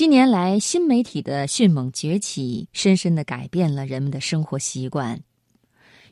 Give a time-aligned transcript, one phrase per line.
[0.00, 5.20] 近年来，新媒体的迅猛崛起，深深的改变了人们的生活习惯。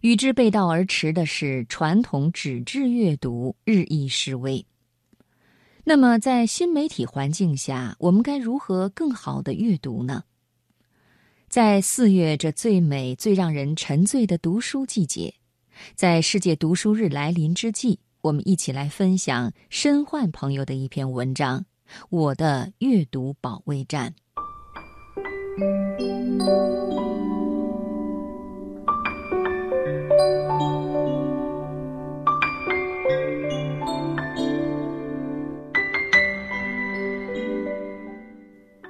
[0.03, 4.67] 与之背道而驰的是，传统纸质阅读日益式微。
[5.85, 10.25] 那么，在新媒体环境下，我们该如何更好的阅读呢？
[11.49, 15.33] 在四月这最美、最让人沉醉的读书季节，
[15.95, 21.65] 在世界读书日来临之际，我们一起来分享申焕朋友的一篇文章。
[22.11, 24.15] 我的阅读保卫战。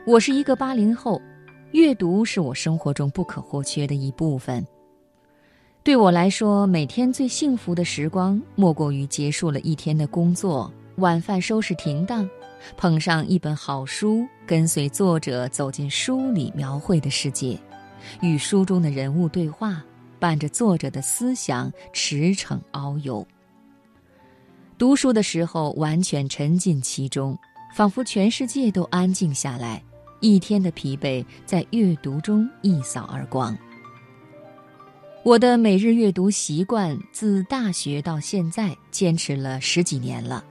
[0.06, 1.20] 我是一个八零后，
[1.72, 4.66] 阅读是我生活中不可或缺的一部分。
[5.84, 12.28] 对我来说，每天最幸福的时光，莫过于结束了一天的工作，晚饭收拾停当。
[12.76, 17.58] 捧上一本好书，跟随作者走进书里描绘的世界，
[18.20, 19.82] 与书中的人物对话，
[20.18, 23.26] 伴着作者的思想驰骋遨游。
[24.76, 27.36] 读书的时候，完全沉浸其中，
[27.74, 29.82] 仿佛全世界都安静下来，
[30.20, 33.56] 一天的疲惫在阅读中一扫而光。
[35.24, 40.44] 我的每日阅读习惯，自大学到现在，坚持了十几年了。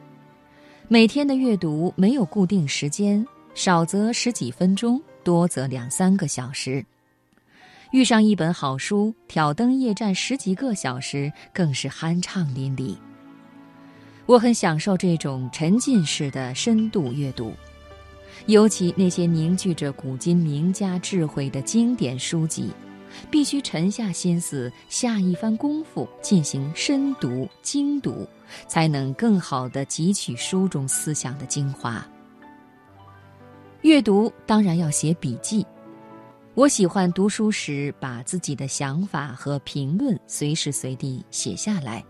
[0.90, 6.86] 每天的阅读没有固定时间，少则十几分钟，多则两三个小时。
[7.92, 12.96] 遇上一本好书，挑灯夜战十几个小时，更是酣畅淋漓。
[14.26, 17.52] 我很享受这种沉浸式的深度阅读，
[18.46, 22.72] 尤其那些凝聚着古今名家智慧的经典书籍。
[23.30, 28.28] 必须沉下心思，下一番功夫，进行深读精读，
[28.68, 32.06] 才能更好地汲取书中思想的精华。
[33.82, 35.66] 阅读当然要写笔记，
[36.56, 42.04] 我喜欢读书时把自己的想法和评论随时随地写下来，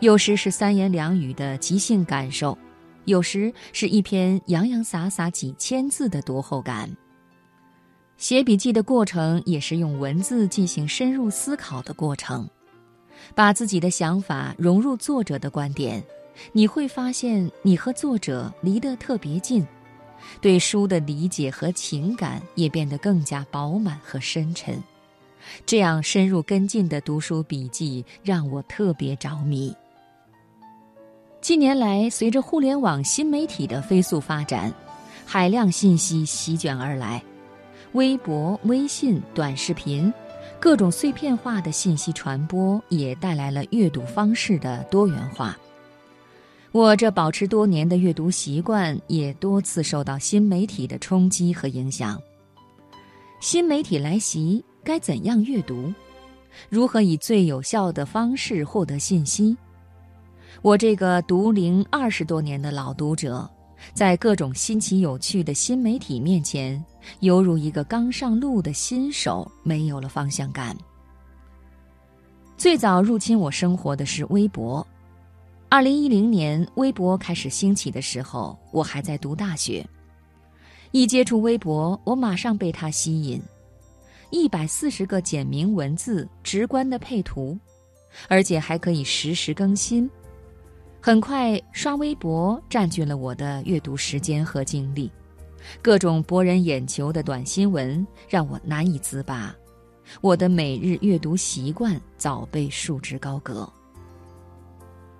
[0.00, 2.56] 有时是三言两语的即兴感受，
[3.06, 6.94] 有时是一篇洋洋洒洒几千字的读后感。
[8.18, 12.48] 写笔记的过程也是用文字进行深入思考的过程，
[13.32, 16.02] 把自己的想法融入作者的观点，
[16.52, 19.64] 你会发现你和作者离得特别近，
[20.40, 24.82] 对书的理解和情感也变得更加饱满和深沉。
[25.64, 29.72] 这样深入跟进的读书笔记让我特别着迷。
[31.40, 34.74] 近年来，随着互联网新媒体的飞速发展，
[35.24, 37.22] 海量信息席卷而来。
[37.98, 40.12] 微博、微信、短视频，
[40.60, 45.58] 各种碎片化的信息传播也带来了阅读方式的多元化。
[46.70, 52.22] 我这保持多年的阅读习惯也多次受到新媒体的冲击和影响。
[53.40, 55.92] 新媒体来袭，该怎样阅读？
[56.68, 59.56] 如何以最有效的方式获得信息？
[60.62, 63.50] 我这个读龄二十多年的老读者。
[63.94, 66.82] 在各种新奇有趣的新媒体面前，
[67.20, 70.76] 犹如一个刚上路的新手，没有了方向感。
[72.56, 74.86] 最早入侵我生活的是微博。
[75.68, 79.86] 二零一零年，微博开始兴起的时候，我还在读大学。
[80.90, 83.40] 一接触微博，我马上被它吸引。
[84.30, 87.56] 一百四十个简明文字，直观的配图，
[88.28, 90.10] 而且还可以实时更新。
[91.00, 95.10] 很快，刷微博占据了我的阅读时间和精力，
[95.80, 99.54] 各种博人眼球的短新闻让我难以自拔，
[100.20, 103.66] 我的每日阅读习惯早被束之高阁。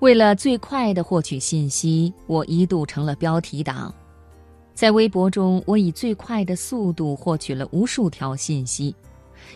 [0.00, 3.94] 为了最快的获取信息，我一度成了标题党，
[4.74, 8.94] 在微博中，我以最快的速度获取了无数条信息，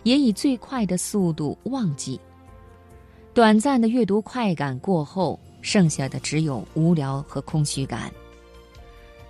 [0.05, 2.19] 也以最快的速度忘记。
[3.35, 5.39] 短暂的阅读快感过后。
[5.63, 8.13] 剩下的只有无聊和空虚感。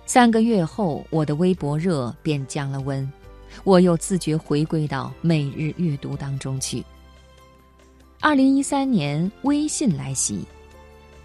[0.05, 3.09] 三个月后，我的微博热便降了温，
[3.63, 6.83] 我又自觉回归到每日阅读当中去。
[8.19, 10.43] 二零一三年，微信来袭，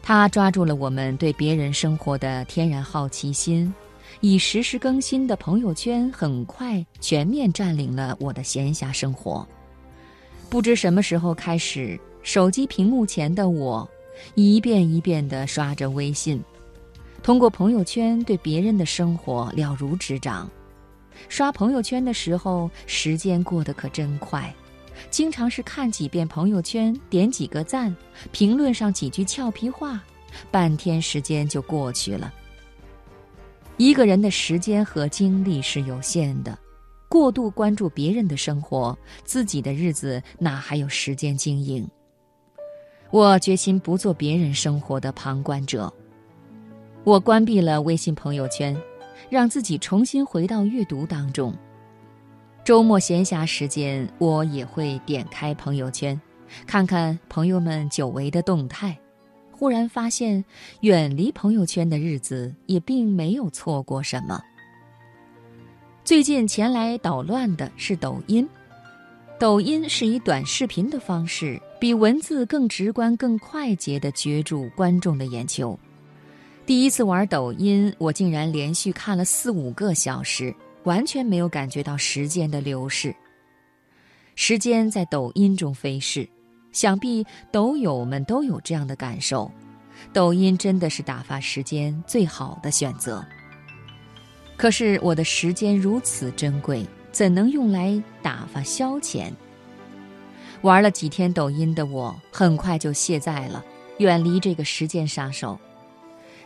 [0.02, 3.72] 它抓住了我们对别人生活的天然好奇心，
[4.20, 9.46] 以实时更新的朋友圈，很快全面占领了我的闲暇生活。
[10.48, 13.88] 不知什么时候开始，手机屏幕前的我。
[14.34, 16.42] 一遍一遍地刷着微信，
[17.22, 20.50] 通过朋友圈对别人的生活了如指掌。
[21.28, 24.54] 刷朋友圈的时候，时间过得可真快，
[25.10, 27.94] 经常是看几遍朋友圈，点几个赞，
[28.30, 30.00] 评论上几句俏皮话，
[30.50, 32.32] 半天时间就过去了。
[33.78, 36.56] 一个人的时间和精力是有限的，
[37.08, 41.88] 过度关注别人的生活，自己的日子哪还有时间经营？
[43.10, 45.92] 我决心不做别人生活的旁观者。
[47.04, 48.76] 我关闭了微信朋友圈，
[49.30, 51.54] 让自己重新回到阅读当中。
[52.64, 56.20] 周末闲暇时间，我也会点开朋友圈，
[56.66, 58.98] 看看朋友们久违的动态。
[59.50, 60.44] 忽然发现，
[60.82, 64.38] 远离朋友圈的日子也并没有错过什么。
[66.04, 68.46] 最近前来捣乱的是抖音。
[69.38, 75.78] 抖音是以短视频的方式，比文字更直观、更快捷地攫住观众的眼球。
[76.66, 80.54] 第一次玩抖音，我竟然连续看了四五个小时，
[80.84, 83.14] 完全没有感觉到时间的流逝。
[84.34, 86.28] 时间在抖音中飞逝，
[86.72, 89.50] 想必抖友们都有这样的感受。
[90.12, 93.24] 抖音真的是打发时间最好的选择。
[94.56, 96.86] 可是我的时间如此珍贵。
[97.10, 99.32] 怎能用来打发消遣？
[100.62, 103.64] 玩了几天抖音的我，很快就卸载了，
[103.98, 105.58] 远离这个时间杀手。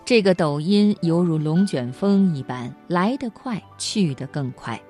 [0.05, 4.81] 这个抖音犹如龙卷风一般，来得快，去得更快。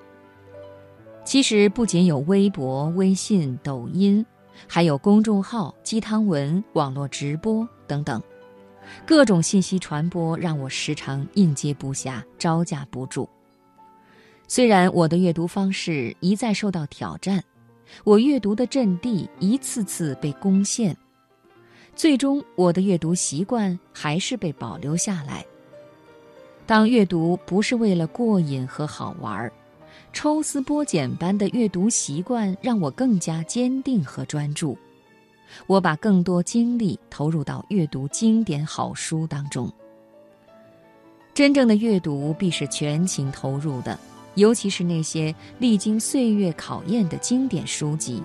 [1.24, 4.24] 其实不仅有微博、微信、抖音，
[4.66, 8.20] 还有公众号、鸡汤文、网络直播等等，
[9.06, 13.28] 各种信息传播让我时常应接不暇，招架不住。
[14.48, 17.44] 虽然我的阅读方式一再受到挑战，
[18.04, 20.96] 我阅读的阵地一次次被攻陷，
[21.94, 25.44] 最终我的阅读习惯还是被保留下来。
[26.66, 29.50] 当阅读不是为了过瘾和好玩，
[30.12, 34.76] 抽丝剥茧般的阅读习惯让我更加坚定和专注。
[35.66, 39.70] 我把更多精力投入到阅读经典好书当中。
[41.34, 43.98] 真正的阅读必是全情投入的。
[44.34, 48.22] 尤其是那些历经岁月考验的经典书籍，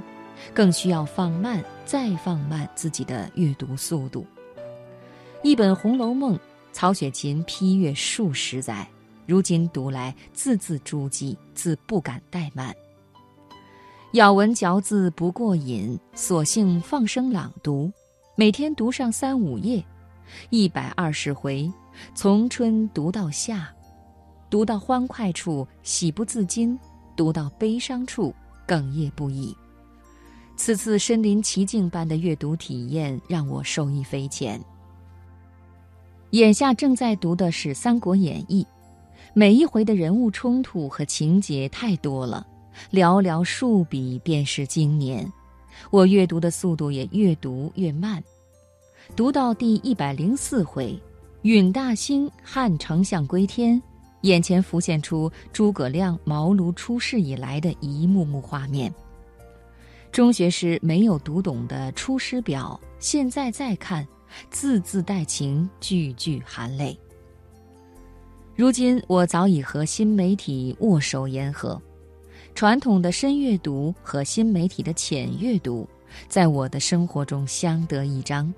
[0.53, 4.25] 更需要放慢再放慢自己的阅读速度。
[5.43, 6.35] 一本《红楼梦》，
[6.71, 8.87] 曹雪芹批阅数十载，
[9.25, 12.73] 如今读来字字珠玑，自不敢怠慢。
[14.13, 17.91] 咬文嚼字不过瘾，索性放声朗读，
[18.35, 19.83] 每天读上三五页，
[20.49, 21.69] 一百二十回，
[22.15, 23.67] 从春读到夏。
[24.49, 26.77] 读到欢快处喜不自禁，
[27.15, 28.33] 读到悲伤处
[28.67, 29.55] 哽咽不已。
[30.55, 34.59] 此次身临其境般的阅读体验让我受益匪浅。
[36.31, 38.63] 眼下正在读的是《三国演义》，
[39.33, 42.45] 每一回的人物冲突和情节太多了，
[42.91, 45.31] 寥寥数笔便是经年。
[45.91, 48.23] 我阅读的速度也越读越慢，
[49.15, 50.99] 读到第一百零四回，
[51.43, 53.79] 允大兴汉丞相归天。
[54.27, 58.93] 眼前浮现出诸葛亮茅庐出世以来的一幕幕画面。
[60.11, 64.05] 中学时没有读懂的《出师表》，现在再看，
[64.49, 66.97] 字字带情，句句含泪。
[68.55, 71.79] 如今我早已和新媒体握手言和，
[72.55, 75.87] 传统的深阅读和新媒体的浅阅读，
[76.27, 78.51] 在我的生活中相得益彰。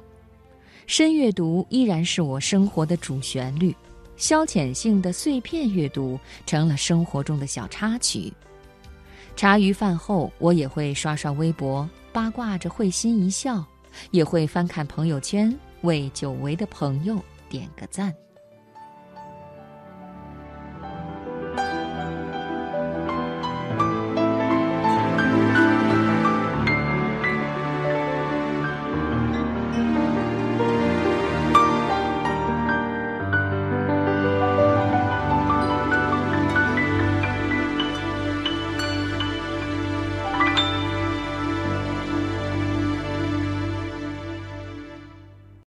[0.87, 3.75] 深阅读依然是我生活的主旋律。
[4.19, 8.31] 消遣性的碎片阅读成了生活中的小插曲。
[9.35, 13.63] 茶余饭后，我也会刷刷微博，八卦着会心一笑；
[14.11, 17.17] 也会翻看朋友圈，为久违的朋友
[17.49, 18.13] 点个赞。